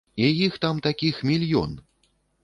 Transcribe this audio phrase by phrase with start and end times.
[0.27, 1.75] І іх там такіх мільён!